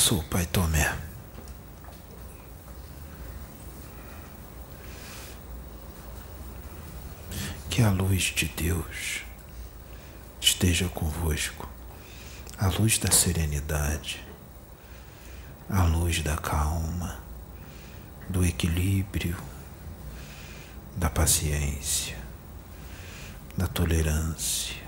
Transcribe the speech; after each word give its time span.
sou 0.00 0.22
Pai 0.22 0.46
Tomé. 0.46 0.96
Que 7.68 7.82
a 7.82 7.90
luz 7.90 8.22
de 8.34 8.46
Deus 8.46 9.24
esteja 10.40 10.88
convosco, 10.88 11.68
a 12.58 12.68
luz 12.68 12.96
da 12.96 13.10
serenidade, 13.10 14.24
a 15.68 15.84
luz 15.84 16.22
da 16.22 16.36
calma, 16.38 17.18
do 18.26 18.42
equilíbrio, 18.42 19.36
da 20.96 21.10
paciência, 21.10 22.16
da 23.54 23.66
tolerância, 23.66 24.82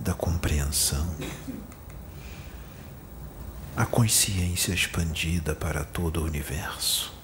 da 0.00 0.14
compreensão, 0.14 1.14
a 3.78 3.86
consciência 3.86 4.74
expandida 4.74 5.54
para 5.54 5.84
todo 5.84 6.20
o 6.20 6.24
universo. 6.24 7.14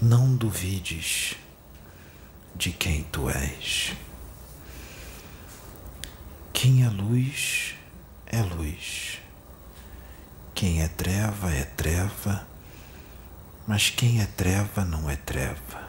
Não 0.00 0.36
duvides 0.36 1.34
de 2.54 2.70
quem 2.70 3.02
tu 3.10 3.28
és. 3.28 3.94
Quem 6.52 6.84
é 6.84 6.88
luz 6.88 7.74
é 8.26 8.40
luz. 8.40 9.18
Quem 10.54 10.82
é 10.82 10.86
treva 10.86 11.50
é 11.50 11.64
treva, 11.64 12.46
mas 13.66 13.90
quem 13.90 14.22
é 14.22 14.26
treva 14.26 14.84
não 14.84 15.10
é 15.10 15.16
treva. 15.16 15.88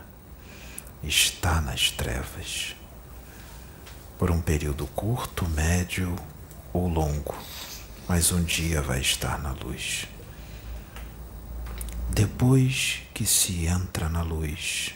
Está 1.03 1.61
nas 1.61 1.91
trevas. 1.91 2.75
Por 4.17 4.31
um 4.31 4.41
período 4.41 4.87
curto, 4.87 5.47
médio 5.49 6.15
ou 6.71 6.87
longo, 6.87 7.35
mas 8.07 8.31
um 8.31 8.43
dia 8.43 8.81
vai 8.81 9.01
estar 9.01 9.41
na 9.41 9.51
luz. 9.51 10.07
Depois 12.09 13.01
que 13.13 13.25
se 13.25 13.65
entra 13.65 14.07
na 14.07 14.21
luz, 14.21 14.93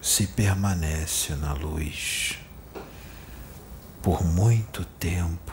se 0.00 0.26
permanece 0.26 1.34
na 1.36 1.52
luz 1.52 2.38
por 4.02 4.24
muito 4.24 4.84
tempo 4.84 5.52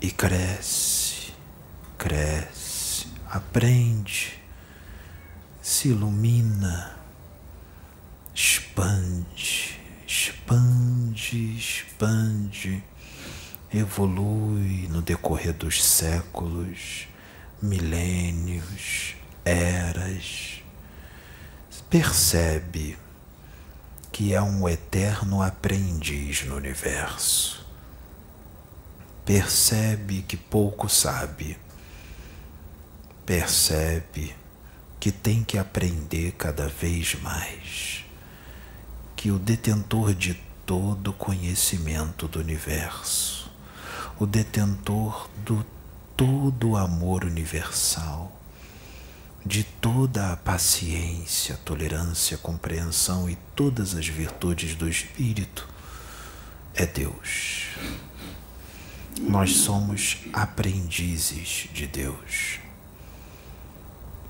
e 0.00 0.10
cresce, 0.10 1.32
cresce, 1.96 3.06
aprende, 3.30 4.38
se 5.62 5.88
ilumina, 5.88 6.98
expande, 8.34 9.59
expande, 10.50 11.56
expande, 11.56 12.82
evolui 13.72 14.88
no 14.88 15.00
decorrer 15.00 15.52
dos 15.52 15.82
séculos 15.82 17.06
milênios, 17.62 19.14
eras, 19.44 20.62
percebe 21.88 22.98
que 24.10 24.34
é 24.34 24.42
um 24.42 24.68
eterno 24.68 25.40
aprendiz 25.42 26.44
no 26.44 26.56
universo. 26.56 27.66
Percebe 29.24 30.22
que 30.22 30.36
pouco 30.36 30.88
sabe. 30.88 31.56
Percebe 33.24 34.34
que 34.98 35.10
tem 35.10 35.42
que 35.44 35.56
aprender 35.56 36.32
cada 36.32 36.68
vez 36.68 37.14
mais. 37.22 38.04
Que 39.16 39.30
o 39.30 39.38
detentor 39.38 40.14
de 40.14 40.49
todo 40.66 41.12
conhecimento 41.12 42.28
do 42.28 42.40
universo, 42.40 43.50
o 44.18 44.26
detentor 44.26 45.28
do 45.44 45.64
todo 46.16 46.70
o 46.70 46.76
amor 46.76 47.24
universal, 47.24 48.30
de 49.44 49.64
toda 49.64 50.32
a 50.32 50.36
paciência, 50.36 51.58
tolerância, 51.64 52.36
compreensão 52.36 53.28
e 53.28 53.36
todas 53.56 53.94
as 53.94 54.06
virtudes 54.06 54.74
do 54.74 54.86
Espírito, 54.86 55.66
é 56.74 56.84
Deus. 56.84 57.68
Nós 59.18 59.56
somos 59.56 60.18
aprendizes 60.32 61.68
de 61.72 61.86
Deus. 61.86 62.58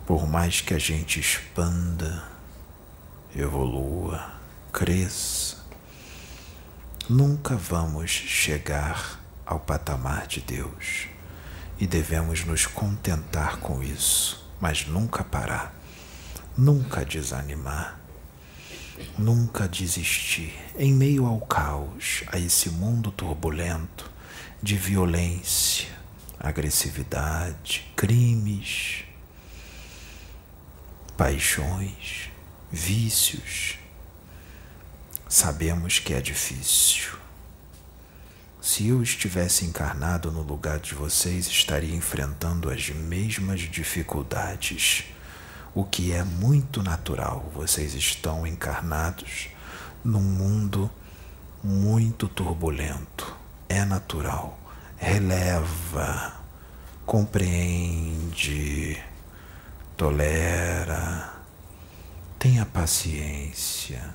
Por 0.07 0.29
mais 0.29 0.61
que 0.61 0.75
a 0.75 0.79
gente 0.79 1.19
expanda, 1.19 2.25
evolua, 3.35 4.33
cresça, 4.73 5.60
nunca 7.11 7.57
vamos 7.57 8.09
chegar 8.09 9.21
ao 9.45 9.59
patamar 9.59 10.29
de 10.29 10.41
Deus 10.41 11.09
e 11.77 11.85
devemos 11.85 12.45
nos 12.45 12.67
contentar 12.67 13.57
com 13.57 13.83
isso, 13.83 14.49
mas 14.61 14.87
nunca 14.87 15.25
parar, 15.25 15.75
nunca 16.57 17.05
desanimar, 17.05 17.99
nunca 19.19 19.67
desistir 19.67 20.55
em 20.79 20.93
meio 20.93 21.27
ao 21.27 21.41
caos, 21.41 22.23
a 22.29 22.39
esse 22.39 22.71
mundo 22.71 23.11
turbulento 23.11 24.09
de 24.63 24.77
violência, 24.77 25.89
agressividade, 26.39 27.93
crimes, 27.97 29.03
paixões, 31.17 32.31
vícios. 32.71 33.80
Sabemos 35.31 35.99
que 35.99 36.13
é 36.13 36.21
difícil 36.21 37.21
se 38.61 38.89
eu 38.89 39.03
estivesse 39.03 39.65
encarnado 39.65 40.31
no 40.31 40.43
lugar 40.43 40.79
de 40.79 40.95
vocês, 40.95 41.47
estaria 41.47 41.97
enfrentando 41.97 42.71
as 42.71 42.91
mesmas 42.91 43.61
dificuldades, 43.61 45.05
o 45.75 45.83
que 45.83 46.13
é 46.13 46.23
muito 46.23 46.83
natural. 46.83 47.51
Vocês 47.55 47.95
estão 47.95 48.47
encarnados 48.47 49.49
num 50.05 50.21
mundo 50.21 50.91
muito 51.65 52.29
turbulento. 52.29 53.35
É 53.67 53.83
natural. 53.87 54.59
Releva, 54.99 56.35
compreende, 57.07 59.03
tolera, 59.97 61.33
tenha 62.39 62.67
paciência 62.67 64.15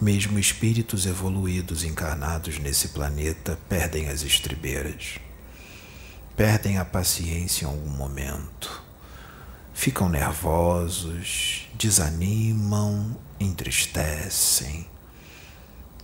mesmo 0.00 0.38
espíritos 0.38 1.06
evoluídos 1.06 1.82
encarnados 1.82 2.58
nesse 2.58 2.88
planeta 2.88 3.58
perdem 3.68 4.08
as 4.08 4.22
estribeiras, 4.22 5.18
perdem 6.36 6.78
a 6.78 6.84
paciência 6.84 7.64
em 7.64 7.68
algum 7.68 7.90
momento, 7.90 8.82
ficam 9.74 10.08
nervosos, 10.08 11.68
desanimam, 11.74 13.16
entristecem. 13.40 14.86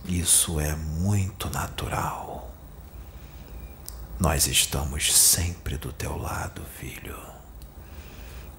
Isso 0.05 0.59
é 0.59 0.75
muito 0.75 1.49
natural. 1.49 2.53
Nós 4.19 4.45
estamos 4.45 5.13
sempre 5.13 5.77
do 5.77 5.91
teu 5.91 6.17
lado, 6.17 6.61
filho. 6.79 7.17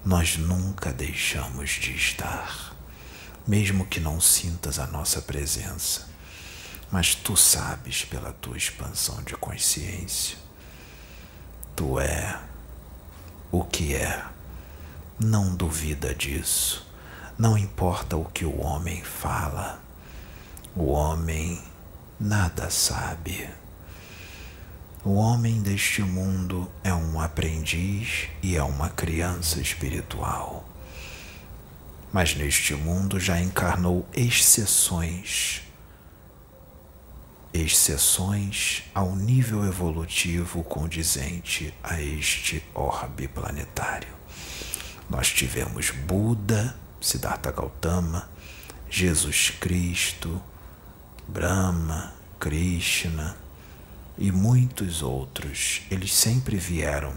Nós 0.03 0.37
nunca 0.37 0.91
deixamos 0.91 1.69
de 1.69 1.95
estar 1.95 2.76
mesmo 3.47 3.85
que 3.85 3.99
não 3.99 4.19
sintas 4.19 4.77
a 4.77 4.85
nossa 4.85 5.21
presença, 5.21 6.09
mas 6.91 7.15
tu 7.15 7.37
sabes 7.37 8.03
pela 8.03 8.33
tua 8.33 8.57
expansão 8.57 9.23
de 9.23 9.35
consciência. 9.37 10.37
Tu 11.75 11.99
é 11.99 12.39
o 13.51 13.63
que 13.63 13.95
é. 13.95 14.25
Não 15.19 15.55
duvida 15.55 16.13
disso. 16.13 16.85
Não 17.37 17.57
importa 17.57 18.17
o 18.17 18.25
que 18.25 18.43
o 18.43 18.59
homem 18.61 19.03
fala. 19.03 19.79
O 20.75 20.87
homem 20.91 21.61
nada 22.19 22.69
sabe. 22.69 23.49
O 25.03 25.13
homem 25.15 25.61
deste 25.61 26.01
mundo 26.01 26.69
é 26.83 26.93
um 26.93 27.19
aprendiz 27.21 28.27
e 28.41 28.57
é 28.57 28.63
uma 28.63 28.89
criança 28.89 29.61
espiritual 29.61 30.67
mas 32.11 32.35
neste 32.35 32.73
mundo 32.73 33.19
já 33.19 33.39
encarnou 33.39 34.07
exceções, 34.13 35.61
exceções 37.53 38.83
ao 38.93 39.15
nível 39.15 39.65
evolutivo 39.65 40.63
condizente 40.63 41.73
a 41.83 42.01
este 42.01 42.63
orbe 42.73 43.27
planetário. 43.27 44.15
Nós 45.09 45.29
tivemos 45.29 45.91
Buda, 45.91 46.75
Siddhartha 47.01 47.51
Gautama, 47.51 48.29
Jesus 48.89 49.51
Cristo, 49.51 50.41
Brahma, 51.27 52.13
Krishna 52.39 53.35
e 54.17 54.31
muitos 54.31 55.01
outros. 55.01 55.81
Eles 55.91 56.13
sempre 56.13 56.57
vieram, 56.57 57.13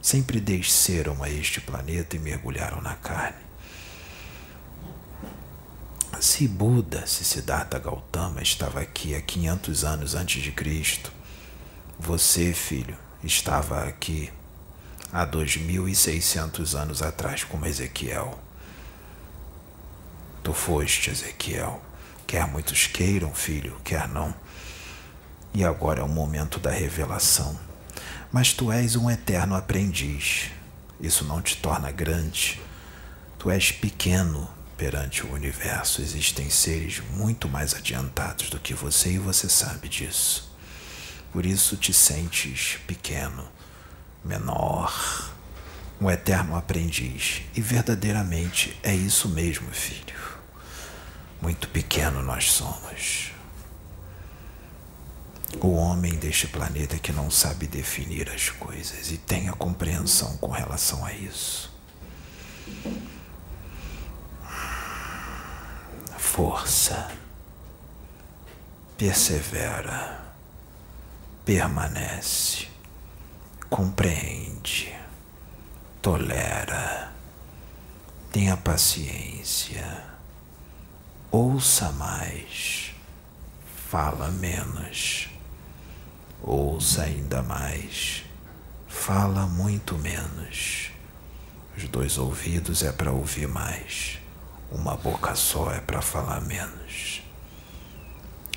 sempre 0.00 0.40
desceram 0.40 1.22
a 1.22 1.28
este 1.28 1.60
planeta 1.60 2.16
e 2.16 2.18
mergulharam 2.18 2.80
na 2.80 2.94
carne 2.94 3.47
Se 6.38 6.46
Buda, 6.46 7.04
se 7.04 7.24
Siddhartha 7.24 7.80
Gautama 7.80 8.40
estava 8.40 8.78
aqui 8.78 9.12
há 9.12 9.20
500 9.20 9.82
anos 9.82 10.14
antes 10.14 10.40
de 10.40 10.52
Cristo, 10.52 11.12
você, 11.98 12.52
filho, 12.52 12.96
estava 13.24 13.82
aqui 13.82 14.32
há 15.12 15.24
2600 15.24 16.76
anos 16.76 17.02
atrás 17.02 17.42
como 17.42 17.66
Ezequiel. 17.66 18.38
Tu 20.44 20.52
foste, 20.52 21.10
Ezequiel. 21.10 21.82
Quer 22.24 22.46
muitos 22.46 22.86
queiram, 22.86 23.34
filho, 23.34 23.76
quer 23.82 24.06
não. 24.06 24.32
E 25.52 25.64
agora 25.64 26.02
é 26.02 26.04
o 26.04 26.08
momento 26.08 26.60
da 26.60 26.70
revelação. 26.70 27.58
Mas 28.30 28.52
tu 28.52 28.70
és 28.70 28.94
um 28.94 29.10
eterno 29.10 29.56
aprendiz. 29.56 30.52
Isso 31.00 31.24
não 31.24 31.42
te 31.42 31.56
torna 31.56 31.90
grande. 31.90 32.62
Tu 33.40 33.50
és 33.50 33.72
pequeno 33.72 34.48
perante 34.78 35.26
o 35.26 35.32
universo. 35.32 36.00
Existem 36.00 36.48
seres 36.48 37.02
muito 37.16 37.48
mais 37.48 37.74
adiantados 37.74 38.48
do 38.48 38.60
que 38.60 38.72
você 38.72 39.10
e 39.10 39.18
você 39.18 39.48
sabe 39.48 39.88
disso. 39.88 40.56
Por 41.32 41.44
isso 41.44 41.76
te 41.76 41.92
sentes 41.92 42.78
pequeno, 42.86 43.46
menor, 44.24 45.34
um 46.00 46.08
eterno 46.08 46.56
aprendiz. 46.56 47.42
E 47.54 47.60
verdadeiramente 47.60 48.78
é 48.82 48.94
isso 48.94 49.28
mesmo, 49.28 49.68
filho. 49.72 50.16
Muito 51.42 51.68
pequeno 51.68 52.22
nós 52.22 52.50
somos. 52.50 53.32
O 55.60 55.72
homem 55.72 56.14
deste 56.14 56.46
planeta 56.46 56.98
que 56.98 57.10
não 57.10 57.30
sabe 57.30 57.66
definir 57.66 58.30
as 58.30 58.50
coisas 58.50 59.10
e 59.10 59.16
tem 59.16 59.48
a 59.48 59.52
compreensão 59.52 60.36
com 60.36 60.50
relação 60.50 61.04
a 61.04 61.12
isso. 61.12 61.72
Força, 66.38 67.10
persevera, 68.96 70.22
permanece, 71.44 72.68
compreende, 73.68 74.96
tolera, 76.00 77.12
tenha 78.30 78.56
paciência, 78.56 80.04
ouça 81.28 81.90
mais, 81.90 82.92
fala 83.90 84.30
menos. 84.30 85.28
Ouça 86.40 87.02
ainda 87.02 87.42
mais, 87.42 88.24
fala 88.86 89.44
muito 89.44 89.98
menos. 89.98 90.92
Os 91.76 91.88
dois 91.88 92.16
ouvidos 92.16 92.84
é 92.84 92.92
para 92.92 93.10
ouvir 93.10 93.48
mais, 93.48 94.20
uma 94.70 94.96
boca 94.96 95.34
só 95.34 95.72
é 95.72 95.80
para 95.80 96.02
falar 96.02 96.40
menos. 96.40 97.22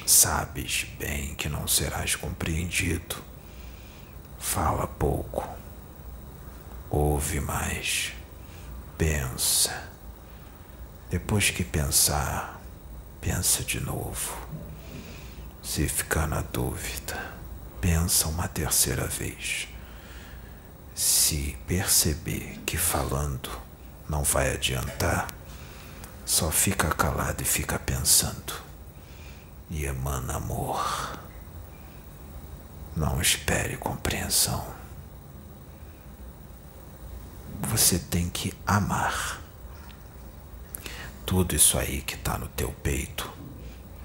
Sabes 0.05 0.85
bem 0.99 1.35
que 1.35 1.47
não 1.47 1.67
serás 1.67 2.15
compreendido. 2.15 3.15
Fala 4.39 4.87
pouco, 4.87 5.47
ouve 6.89 7.39
mais, 7.39 8.11
pensa. 8.97 9.89
Depois 11.09 11.49
que 11.49 11.63
pensar, 11.63 12.59
pensa 13.21 13.63
de 13.63 13.79
novo. 13.79 14.35
Se 15.61 15.87
ficar 15.87 16.27
na 16.27 16.41
dúvida, 16.41 17.33
pensa 17.79 18.27
uma 18.27 18.47
terceira 18.47 19.05
vez. 19.05 19.67
Se 20.95 21.57
perceber 21.67 22.59
que 22.65 22.77
falando 22.77 23.49
não 24.09 24.23
vai 24.23 24.51
adiantar, 24.51 25.27
só 26.31 26.49
fica 26.49 26.87
calado 26.91 27.41
e 27.41 27.45
fica 27.45 27.77
pensando. 27.77 28.53
E 29.69 29.83
emana 29.83 30.37
amor. 30.37 31.19
Não 32.95 33.21
espere 33.21 33.75
compreensão. 33.75 34.65
Você 37.63 37.99
tem 37.99 38.29
que 38.29 38.53
amar. 38.65 39.41
Tudo 41.25 41.53
isso 41.53 41.77
aí 41.77 42.01
que 42.01 42.15
está 42.15 42.37
no 42.37 42.47
teu 42.47 42.71
peito, 42.81 43.29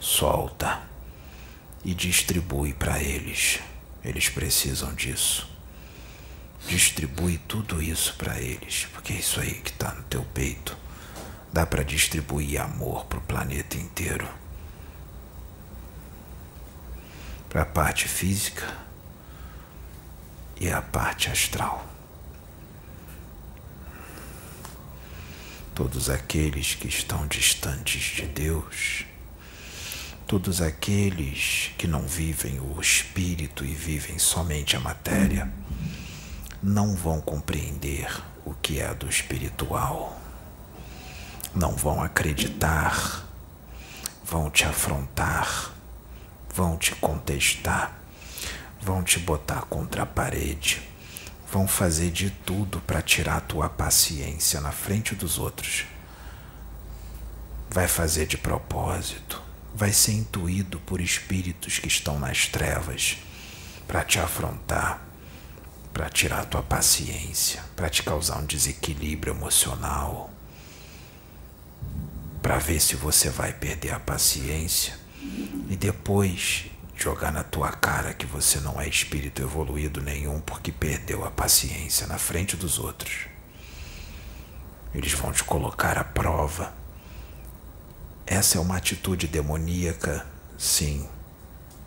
solta 0.00 0.82
e 1.84 1.94
distribui 1.94 2.74
para 2.74 3.00
eles. 3.00 3.60
Eles 4.04 4.28
precisam 4.28 4.92
disso. 4.96 5.48
Distribui 6.66 7.38
tudo 7.38 7.80
isso 7.80 8.16
para 8.16 8.40
eles, 8.40 8.88
porque 8.92 9.12
é 9.12 9.16
isso 9.16 9.38
aí 9.38 9.54
que 9.60 9.70
está 9.70 9.94
no 9.94 10.02
teu 10.02 10.24
peito. 10.24 10.85
Dá 11.56 11.64
para 11.64 11.82
distribuir 11.82 12.60
amor 12.60 13.06
para 13.06 13.18
o 13.18 13.22
planeta 13.22 13.78
inteiro. 13.78 14.28
Para 17.48 17.62
a 17.62 17.64
parte 17.64 18.06
física 18.06 18.76
e 20.60 20.70
a 20.70 20.82
parte 20.82 21.30
astral. 21.30 21.82
Todos 25.74 26.10
aqueles 26.10 26.74
que 26.74 26.88
estão 26.88 27.26
distantes 27.26 28.02
de 28.02 28.26
Deus 28.26 29.06
Todos 30.26 30.60
aqueles 30.60 31.70
que 31.78 31.86
não 31.86 32.02
vivem 32.02 32.60
o 32.60 32.78
espírito 32.80 33.64
e 33.64 33.72
vivem 33.72 34.18
somente 34.18 34.76
a 34.76 34.80
matéria 34.80 35.50
não 36.62 36.94
vão 36.94 37.18
compreender 37.20 38.10
o 38.44 38.52
que 38.52 38.78
é 38.78 38.92
do 38.92 39.08
espiritual, 39.08 40.25
não 41.54 41.72
vão 41.72 42.02
acreditar, 42.02 43.24
vão 44.24 44.50
te 44.50 44.64
afrontar, 44.64 45.72
vão 46.54 46.76
te 46.76 46.94
contestar, 46.94 47.98
vão 48.80 49.02
te 49.02 49.18
botar 49.18 49.62
contra 49.62 50.02
a 50.02 50.06
parede, 50.06 50.82
vão 51.50 51.66
fazer 51.66 52.10
de 52.10 52.30
tudo 52.30 52.80
para 52.80 53.02
tirar 53.02 53.36
a 53.36 53.40
tua 53.40 53.68
paciência 53.68 54.60
na 54.60 54.72
frente 54.72 55.14
dos 55.14 55.38
outros. 55.38 55.86
Vai 57.70 57.88
fazer 57.88 58.26
de 58.26 58.38
propósito 58.38 59.46
vai 59.76 59.92
ser 59.92 60.12
intuído 60.12 60.80
por 60.80 61.02
espíritos 61.02 61.78
que 61.78 61.86
estão 61.86 62.18
nas 62.18 62.46
trevas 62.46 63.18
para 63.86 64.02
te 64.02 64.18
afrontar, 64.18 65.02
para 65.92 66.08
tirar 66.08 66.40
a 66.40 66.44
tua 66.46 66.62
paciência, 66.62 67.62
para 67.76 67.90
te 67.90 68.02
causar 68.02 68.38
um 68.38 68.46
desequilíbrio 68.46 69.34
emocional, 69.34 70.30
para 72.46 72.58
ver 72.58 72.78
se 72.78 72.94
você 72.94 73.28
vai 73.28 73.52
perder 73.52 73.92
a 73.92 73.98
paciência 73.98 74.96
e 75.68 75.74
depois 75.74 76.66
jogar 76.94 77.32
na 77.32 77.42
tua 77.42 77.72
cara 77.72 78.14
que 78.14 78.24
você 78.24 78.60
não 78.60 78.80
é 78.80 78.86
espírito 78.86 79.42
evoluído 79.42 80.00
nenhum 80.00 80.40
porque 80.40 80.70
perdeu 80.70 81.24
a 81.24 81.30
paciência 81.32 82.06
na 82.06 82.18
frente 82.18 82.56
dos 82.56 82.78
outros. 82.78 83.26
Eles 84.94 85.12
vão 85.12 85.32
te 85.32 85.42
colocar 85.42 85.98
à 85.98 86.04
prova 86.04 86.72
essa 88.24 88.58
é 88.58 88.60
uma 88.60 88.76
atitude 88.76 89.26
demoníaca, 89.26 90.24
sim, 90.56 91.08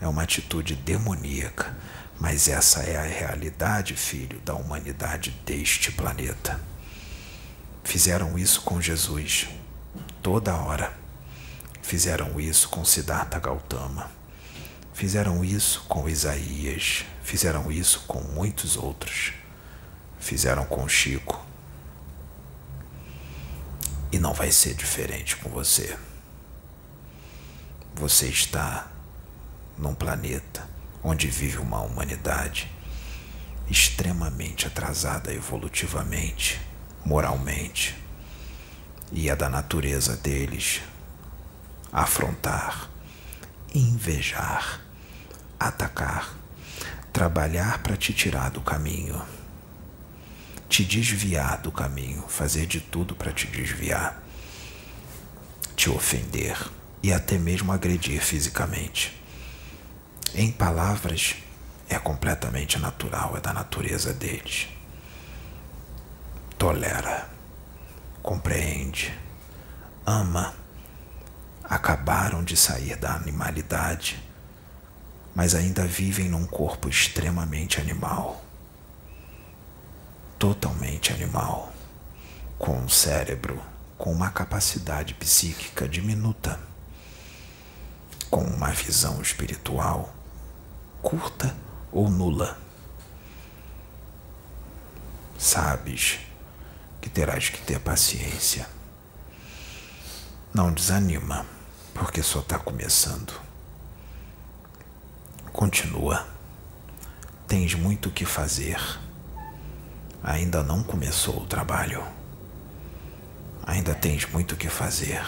é 0.02 0.10
uma 0.10 0.24
atitude 0.24 0.76
demoníaca, 0.76 1.74
mas 2.20 2.50
essa 2.50 2.82
é 2.82 2.98
a 2.98 3.04
realidade, 3.04 3.96
filho, 3.96 4.42
da 4.42 4.56
humanidade 4.56 5.32
deste 5.46 5.90
planeta. 5.90 6.60
Fizeram 7.82 8.38
isso 8.38 8.62
com 8.64 8.82
Jesus 8.82 9.48
toda 10.22 10.56
hora. 10.56 10.94
Fizeram 11.82 12.40
isso 12.40 12.70
com 12.70 12.86
Siddhartha 12.86 13.40
Gautama. 13.40 14.12
Fizeram 14.94 15.44
isso 15.44 15.86
com 15.88 16.08
Isaías. 16.08 17.06
Fizeram 17.24 17.72
isso 17.72 18.04
com 18.08 18.22
muitos 18.22 18.78
outros. 18.78 19.34
Fizeram 20.20 20.66
com 20.66 20.88
Chico. 20.88 21.46
E 24.12 24.20
não 24.20 24.34
vai 24.34 24.52
ser 24.52 24.74
diferente 24.74 25.36
com 25.38 25.50
você. 25.50 25.98
Você 27.96 28.28
está 28.28 28.88
num 29.78 29.94
planeta 29.94 30.68
onde 31.04 31.28
vive 31.28 31.58
uma 31.58 31.80
humanidade 31.82 32.70
extremamente 33.70 34.68
atrasada 34.68 35.34
evolutivamente, 35.34 36.60
moralmente, 37.06 37.96
e 39.12 39.30
é 39.30 39.36
da 39.36 39.50
natureza 39.50 40.16
deles 40.18 40.82
afrontar, 41.92 42.90
invejar, 43.74 44.82
atacar, 45.60 46.36
trabalhar 47.12 47.80
para 47.80 47.98
te 47.98 48.14
tirar 48.14 48.50
do 48.52 48.62
caminho, 48.62 49.22
te 50.68 50.86
desviar 50.86 51.58
do 51.60 51.72
caminho, 51.72 52.24
fazer 52.28 52.68
de 52.68 52.80
tudo 52.80 53.16
para 53.16 53.32
te 53.32 53.48
desviar, 53.48 54.22
te 55.76 55.90
ofender 55.90 56.58
e 57.02 57.12
até 57.12 57.38
mesmo 57.38 57.72
agredir 57.72 58.22
fisicamente. 58.22 59.20
Em 60.36 60.52
palavras, 60.52 61.36
é 61.90 61.98
completamente 61.98 62.78
natural, 62.78 63.36
é 63.36 63.42
da 63.42 63.52
natureza 63.52 64.14
deles. 64.14 64.68
Tolera, 66.58 67.29
compreende, 68.22 69.18
ama, 70.06 70.54
acabaram 71.64 72.44
de 72.44 72.56
sair 72.56 72.96
da 72.96 73.14
animalidade, 73.14 74.24
mas 75.36 75.56
ainda 75.56 75.86
vivem 75.86 76.30
num 76.30 76.46
corpo 76.46 76.90
extremamente 76.90 77.80
animal. 77.80 78.44
Totalmente 80.38 81.14
animal, 81.14 81.74
com 82.58 82.78
um 82.78 82.90
cérebro 82.90 83.62
com 84.00 84.14
uma 84.14 84.30
capacidade 84.32 85.14
psíquica 85.14 85.86
diminuta, 85.86 86.58
com 88.32 88.42
uma 88.42 88.72
visão 88.72 89.22
espiritual 89.22 90.16
curta 91.02 91.54
ou 91.92 92.10
nula. 92.10 92.58
Sabes 95.38 96.20
que 97.02 97.10
terás 97.10 97.50
que 97.50 97.60
ter 97.62 97.80
paciência. 97.80 98.68
Não 100.54 100.72
desanima, 100.72 101.46
porque 101.94 102.22
só 102.22 102.40
está 102.40 102.58
começando. 102.60 103.34
Continua. 105.52 106.28
Tens 107.48 107.74
muito 107.74 108.10
o 108.10 108.12
que 108.12 108.26
fazer. 108.26 108.80
Ainda 110.24 110.64
não 110.64 110.84
começou 110.84 111.42
o 111.42 111.46
trabalho. 111.46 112.04
Ainda 113.66 113.96
tens 113.96 114.26
muito 114.30 114.54
o 114.54 114.58
que 114.58 114.70
fazer. 114.70 115.24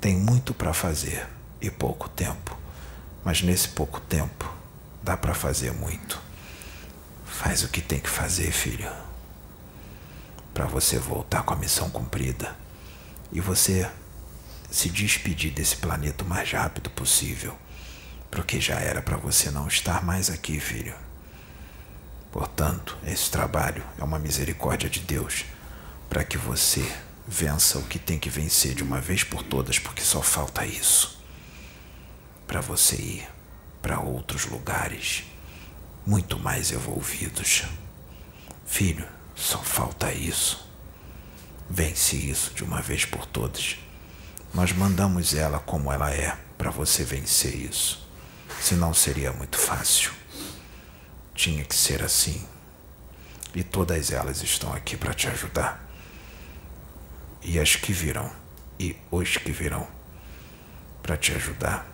Tem 0.00 0.16
muito 0.16 0.52
para 0.52 0.72
fazer 0.72 1.26
e 1.60 1.70
pouco 1.70 2.08
tempo. 2.08 2.56
Mas 3.24 3.42
nesse 3.42 3.68
pouco 3.68 4.00
tempo, 4.00 4.52
dá 5.02 5.16
para 5.16 5.34
fazer 5.34 5.72
muito. 5.72 6.20
Faz 7.26 7.62
o 7.62 7.68
que 7.68 7.80
tem 7.80 8.00
que 8.00 8.08
fazer, 8.08 8.52
filho 8.52 9.07
para 10.58 10.66
você 10.66 10.98
voltar 10.98 11.44
com 11.44 11.54
a 11.54 11.56
missão 11.56 11.88
cumprida 11.88 12.52
e 13.30 13.40
você 13.40 13.88
se 14.68 14.88
despedir 14.88 15.52
desse 15.52 15.76
planeta 15.76 16.24
o 16.24 16.26
mais 16.26 16.50
rápido 16.50 16.90
possível, 16.90 17.56
porque 18.28 18.60
já 18.60 18.74
era 18.80 19.00
para 19.00 19.16
você 19.16 19.52
não 19.52 19.68
estar 19.68 20.04
mais 20.04 20.28
aqui, 20.28 20.58
filho. 20.58 20.96
Portanto, 22.32 22.98
esse 23.06 23.30
trabalho 23.30 23.84
é 24.00 24.02
uma 24.02 24.18
misericórdia 24.18 24.90
de 24.90 24.98
Deus 24.98 25.44
para 26.10 26.24
que 26.24 26.36
você 26.36 26.92
vença 27.24 27.78
o 27.78 27.84
que 27.84 28.00
tem 28.00 28.18
que 28.18 28.28
vencer 28.28 28.74
de 28.74 28.82
uma 28.82 29.00
vez 29.00 29.22
por 29.22 29.44
todas, 29.44 29.78
porque 29.78 30.02
só 30.02 30.20
falta 30.20 30.66
isso. 30.66 31.22
Para 32.48 32.60
você 32.60 32.96
ir 32.96 33.28
para 33.80 34.00
outros 34.00 34.44
lugares 34.44 35.22
muito 36.04 36.36
mais 36.36 36.72
evolvidos. 36.72 37.62
Filho, 38.66 39.06
só 39.38 39.58
falta 39.62 40.12
isso. 40.12 40.68
Vence 41.70 42.16
isso 42.16 42.52
de 42.54 42.64
uma 42.64 42.82
vez 42.82 43.04
por 43.04 43.24
todas. 43.24 43.78
Nós 44.52 44.72
mandamos 44.72 45.32
ela 45.32 45.60
como 45.60 45.92
ela 45.92 46.12
é 46.12 46.36
para 46.56 46.70
você 46.70 47.04
vencer 47.04 47.54
isso. 47.54 48.04
Senão 48.60 48.92
seria 48.92 49.32
muito 49.32 49.56
fácil. 49.56 50.10
Tinha 51.34 51.64
que 51.64 51.74
ser 51.74 52.02
assim. 52.02 52.44
E 53.54 53.62
todas 53.62 54.10
elas 54.10 54.42
estão 54.42 54.72
aqui 54.72 54.96
para 54.96 55.14
te 55.14 55.28
ajudar. 55.28 55.86
E 57.40 57.60
as 57.60 57.76
que 57.76 57.92
virão, 57.92 58.30
e 58.78 58.96
os 59.10 59.36
que 59.36 59.52
virão, 59.52 59.86
para 61.00 61.16
te 61.16 61.32
ajudar. 61.32 61.86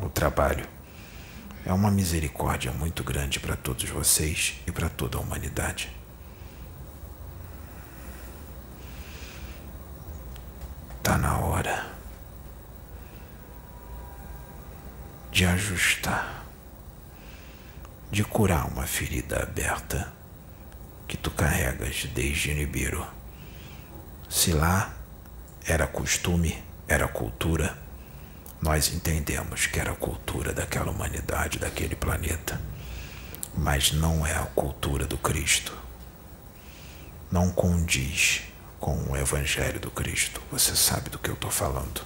O 0.00 0.08
trabalho 0.08 0.66
é 1.64 1.72
uma 1.72 1.90
misericórdia 1.90 2.72
muito 2.72 3.04
grande 3.04 3.38
para 3.38 3.54
todos 3.54 3.88
vocês 3.88 4.56
e 4.66 4.72
para 4.72 4.88
toda 4.88 5.16
a 5.16 5.20
humanidade. 5.20 5.99
Está 11.10 11.18
na 11.18 11.38
hora 11.38 11.86
de 15.32 15.44
ajustar, 15.44 16.44
de 18.12 18.22
curar 18.22 18.68
uma 18.68 18.86
ferida 18.86 19.42
aberta 19.42 20.12
que 21.08 21.16
tu 21.16 21.32
carregas 21.32 22.06
desde 22.14 22.54
Nibiru. 22.54 23.04
Se 24.28 24.52
lá 24.52 24.94
era 25.66 25.84
costume, 25.88 26.62
era 26.86 27.08
cultura, 27.08 27.76
nós 28.62 28.94
entendemos 28.94 29.66
que 29.66 29.80
era 29.80 29.90
a 29.90 29.96
cultura 29.96 30.52
daquela 30.52 30.92
humanidade, 30.92 31.58
daquele 31.58 31.96
planeta, 31.96 32.60
mas 33.56 33.90
não 33.90 34.24
é 34.24 34.36
a 34.36 34.46
cultura 34.54 35.08
do 35.08 35.18
Cristo. 35.18 35.76
Não 37.32 37.50
condiz 37.50 38.49
com 38.80 38.96
o 39.10 39.16
Evangelho 39.16 39.78
do 39.78 39.90
Cristo. 39.90 40.40
Você 40.50 40.74
sabe 40.74 41.10
do 41.10 41.18
que 41.18 41.28
eu 41.28 41.34
estou 41.34 41.50
falando. 41.50 42.00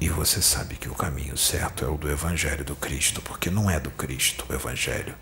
E 0.00 0.08
você 0.08 0.40
sabe 0.40 0.76
que 0.76 0.88
o 0.88 0.94
caminho 0.94 1.36
certo 1.36 1.84
é 1.84 1.88
o 1.88 1.96
do 1.96 2.08
Evangelho 2.08 2.64
do 2.64 2.76
Cristo, 2.76 3.20
porque 3.20 3.50
não 3.50 3.68
é 3.68 3.80
do 3.80 3.90
Cristo 3.90 4.46
o 4.48 4.54
Evangelho, 4.54 5.16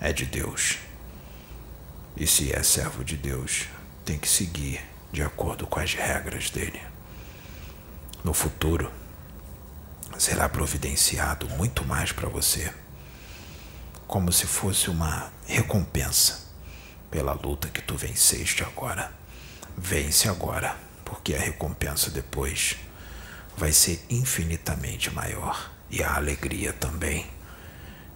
é 0.00 0.12
de 0.12 0.26
Deus. 0.26 0.78
E 2.16 2.26
se 2.26 2.52
é 2.52 2.62
servo 2.62 3.02
de 3.02 3.16
Deus, 3.16 3.66
tem 4.04 4.18
que 4.18 4.28
seguir 4.28 4.80
de 5.10 5.22
acordo 5.22 5.66
com 5.66 5.80
as 5.80 5.94
regras 5.94 6.50
dele. 6.50 6.80
No 8.22 8.34
futuro, 8.34 8.90
será 10.18 10.48
providenciado 10.48 11.48
muito 11.50 11.84
mais 11.84 12.12
para 12.12 12.28
você, 12.28 12.72
como 14.06 14.32
se 14.32 14.46
fosse 14.46 14.90
uma 14.90 15.32
recompensa 15.46 16.43
pela 17.14 17.32
luta 17.32 17.68
que 17.68 17.80
tu 17.80 17.96
venceste 17.96 18.64
agora. 18.64 19.12
Vence 19.78 20.28
agora, 20.28 20.76
porque 21.04 21.32
a 21.32 21.38
recompensa 21.38 22.10
depois 22.10 22.74
vai 23.56 23.70
ser 23.70 24.04
infinitamente 24.10 25.12
maior 25.12 25.70
e 25.88 26.02
a 26.02 26.16
alegria 26.16 26.72
também. 26.72 27.24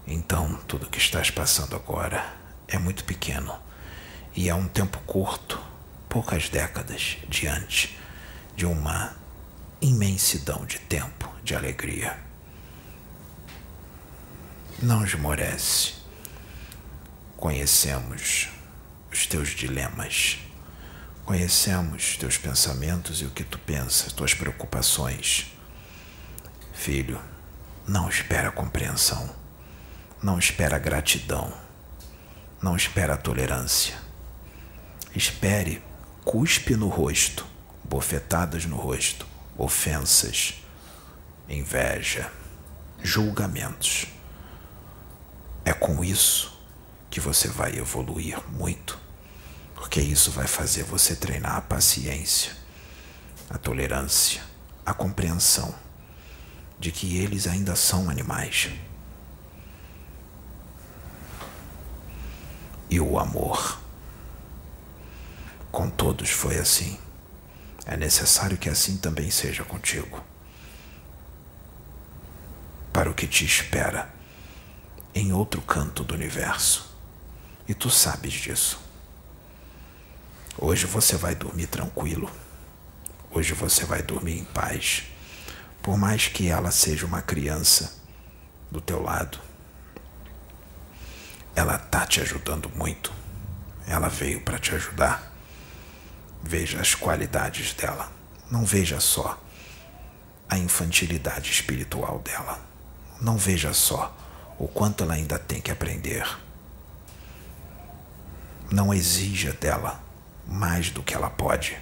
Então, 0.04 0.58
tudo 0.66 0.90
que 0.90 0.98
estás 0.98 1.30
passando 1.30 1.76
agora 1.76 2.34
é 2.66 2.76
muito 2.76 3.04
pequeno 3.04 3.56
e 4.34 4.48
é 4.48 4.54
um 4.54 4.66
tempo 4.66 4.98
curto, 5.06 5.62
poucas 6.08 6.48
décadas 6.48 7.18
diante 7.28 7.96
de 8.56 8.66
uma 8.66 9.14
imensidão 9.80 10.66
de 10.66 10.80
tempo 10.80 11.32
de 11.44 11.54
alegria. 11.54 12.18
Não 14.82 15.04
esmorece. 15.04 15.94
Conhecemos 17.36 18.57
os 19.18 19.26
teus 19.26 19.48
dilemas. 19.48 20.38
Conhecemos 21.24 22.16
teus 22.16 22.38
pensamentos 22.38 23.20
e 23.20 23.24
o 23.24 23.30
que 23.30 23.42
tu 23.42 23.58
pensas, 23.58 24.12
tuas 24.12 24.32
preocupações. 24.32 25.52
Filho, 26.72 27.20
não 27.86 28.08
espera 28.08 28.52
compreensão, 28.52 29.34
não 30.22 30.38
espera 30.38 30.78
gratidão, 30.78 31.52
não 32.62 32.76
espera 32.76 33.16
tolerância. 33.16 33.96
Espere 35.14 35.82
cuspe 36.24 36.76
no 36.76 36.88
rosto, 36.88 37.44
bofetadas 37.82 38.66
no 38.66 38.76
rosto, 38.76 39.26
ofensas, 39.56 40.62
inveja, 41.48 42.30
julgamentos. 43.02 44.06
É 45.64 45.72
com 45.72 46.04
isso 46.04 46.56
que 47.10 47.20
você 47.20 47.48
vai 47.48 47.76
evoluir 47.76 48.38
muito, 48.48 48.98
porque 49.88 50.02
isso 50.02 50.30
vai 50.30 50.46
fazer 50.46 50.82
você 50.82 51.16
treinar 51.16 51.56
a 51.56 51.60
paciência, 51.62 52.52
a 53.48 53.56
tolerância, 53.56 54.42
a 54.84 54.92
compreensão 54.92 55.74
de 56.78 56.92
que 56.92 57.16
eles 57.16 57.46
ainda 57.46 57.74
são 57.74 58.10
animais. 58.10 58.68
E 62.90 63.00
o 63.00 63.18
amor. 63.18 63.80
Com 65.72 65.88
todos 65.88 66.28
foi 66.28 66.58
assim. 66.58 66.98
É 67.86 67.96
necessário 67.96 68.58
que 68.58 68.68
assim 68.68 68.98
também 68.98 69.30
seja 69.30 69.64
contigo. 69.64 70.22
Para 72.92 73.08
o 73.08 73.14
que 73.14 73.26
te 73.26 73.46
espera 73.46 74.14
em 75.14 75.32
outro 75.32 75.62
canto 75.62 76.04
do 76.04 76.12
universo. 76.12 76.94
E 77.66 77.72
tu 77.72 77.88
sabes 77.88 78.34
disso. 78.34 78.86
Hoje 80.60 80.86
você 80.86 81.16
vai 81.16 81.36
dormir 81.36 81.68
tranquilo. 81.68 82.28
Hoje 83.30 83.54
você 83.54 83.84
vai 83.84 84.02
dormir 84.02 84.40
em 84.40 84.44
paz. 84.44 85.04
Por 85.80 85.96
mais 85.96 86.26
que 86.26 86.48
ela 86.48 86.72
seja 86.72 87.06
uma 87.06 87.22
criança 87.22 87.94
do 88.68 88.80
teu 88.80 89.00
lado. 89.00 89.38
Ela 91.54 91.78
tá 91.78 92.04
te 92.04 92.20
ajudando 92.20 92.68
muito. 92.74 93.12
Ela 93.86 94.08
veio 94.08 94.40
para 94.40 94.58
te 94.58 94.74
ajudar. 94.74 95.32
Veja 96.42 96.80
as 96.80 96.92
qualidades 96.92 97.72
dela. 97.74 98.10
Não 98.50 98.64
veja 98.64 98.98
só 98.98 99.40
a 100.50 100.58
infantilidade 100.58 101.52
espiritual 101.52 102.18
dela. 102.18 102.60
Não 103.20 103.36
veja 103.38 103.72
só 103.72 104.12
o 104.58 104.66
quanto 104.66 105.04
ela 105.04 105.14
ainda 105.14 105.38
tem 105.38 105.60
que 105.60 105.70
aprender. 105.70 106.26
Não 108.72 108.92
exija 108.92 109.52
dela 109.52 110.07
mais 110.48 110.90
do 110.90 111.02
que 111.02 111.14
ela 111.14 111.28
pode. 111.28 111.78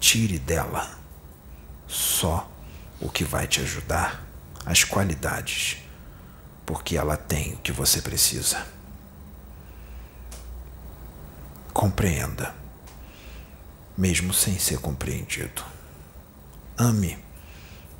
tire 0.00 0.38
dela 0.38 0.98
só 1.86 2.50
o 3.00 3.08
que 3.08 3.24
vai 3.24 3.46
te 3.46 3.60
ajudar, 3.60 4.22
as 4.64 4.84
qualidades, 4.84 5.78
porque 6.66 6.96
ela 6.96 7.16
tem 7.16 7.54
o 7.54 7.58
que 7.58 7.72
você 7.72 8.00
precisa. 8.00 8.66
Compreenda, 11.72 12.54
mesmo 13.96 14.32
sem 14.32 14.58
ser 14.58 14.78
compreendido. 14.78 15.62
Ame, 16.76 17.18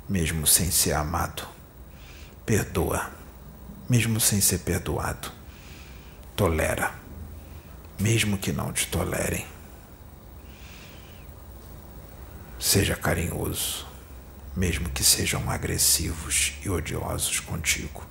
mesmo 0.07 0.45
sem 0.45 0.71
ser 0.71 0.93
amado. 0.93 1.47
Perdoa, 2.45 3.11
mesmo 3.89 4.19
sem 4.19 4.41
ser 4.41 4.59
perdoado. 4.59 5.31
Tolera, 6.35 6.93
mesmo 7.99 8.37
que 8.37 8.51
não 8.51 8.71
te 8.71 8.87
tolerem. 8.87 9.45
Seja 12.59 12.95
carinhoso, 12.95 13.85
mesmo 14.55 14.89
que 14.89 15.03
sejam 15.03 15.49
agressivos 15.49 16.53
e 16.63 16.69
odiosos 16.69 17.39
contigo. 17.39 18.05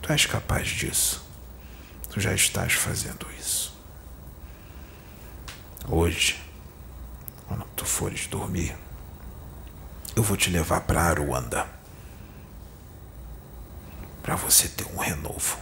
Tu 0.00 0.12
és 0.12 0.26
capaz 0.26 0.68
disso. 0.68 1.26
Tu 2.10 2.20
já 2.20 2.32
estás 2.32 2.72
fazendo 2.74 3.26
isso. 3.38 3.76
Hoje, 5.88 6.40
quando 7.46 7.64
tu 7.76 7.84
fores 7.84 8.26
dormir, 8.26 8.76
eu 10.14 10.22
vou 10.22 10.36
te 10.36 10.50
levar 10.50 10.82
para 10.82 11.02
Aruanda. 11.02 11.66
Para 14.22 14.36
você 14.36 14.68
ter 14.68 14.86
um 14.92 14.98
renovo 14.98 15.58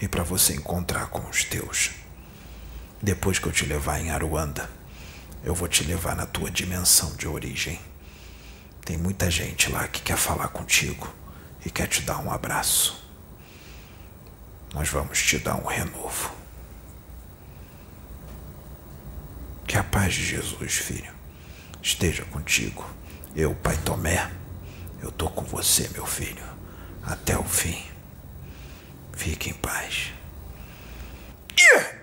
e 0.00 0.08
para 0.08 0.22
você 0.22 0.54
encontrar 0.54 1.08
com 1.08 1.28
os 1.28 1.44
teus. 1.44 2.05
Depois 3.02 3.38
que 3.38 3.46
eu 3.46 3.52
te 3.52 3.66
levar 3.66 4.00
em 4.00 4.10
Aruanda, 4.10 4.70
eu 5.44 5.54
vou 5.54 5.68
te 5.68 5.84
levar 5.84 6.16
na 6.16 6.26
tua 6.26 6.50
dimensão 6.50 7.14
de 7.16 7.28
origem. 7.28 7.78
Tem 8.84 8.96
muita 8.96 9.30
gente 9.30 9.70
lá 9.70 9.86
que 9.86 10.00
quer 10.00 10.16
falar 10.16 10.48
contigo 10.48 11.12
e 11.64 11.70
quer 11.70 11.86
te 11.88 12.02
dar 12.02 12.18
um 12.18 12.30
abraço. 12.30 13.04
Nós 14.72 14.88
vamos 14.88 15.22
te 15.22 15.38
dar 15.38 15.56
um 15.56 15.66
renovo. 15.66 16.34
Que 19.66 19.76
a 19.76 19.84
paz 19.84 20.14
de 20.14 20.24
Jesus, 20.24 20.74
filho, 20.74 21.12
esteja 21.82 22.24
contigo. 22.26 22.88
Eu, 23.34 23.54
Pai 23.54 23.76
Tomé, 23.78 24.30
eu 25.02 25.10
tô 25.10 25.28
com 25.28 25.42
você, 25.42 25.88
meu 25.90 26.06
filho, 26.06 26.44
até 27.02 27.38
o 27.38 27.44
fim. 27.44 27.84
Fique 29.12 29.50
em 29.50 29.54
paz. 29.54 30.12
Yeah! 31.58 31.95